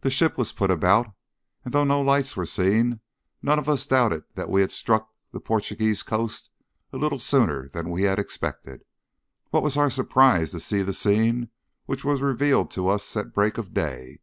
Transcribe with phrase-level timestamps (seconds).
[0.00, 1.14] The ship was put about,
[1.64, 2.98] and, though no lights were seen,
[3.42, 6.50] none of us doubted that we had struck the Portuguese coast
[6.92, 8.82] a little sooner than we had expected.
[9.50, 11.48] What was our surprise to see the scene
[11.86, 14.18] which was revealed to us at break of day!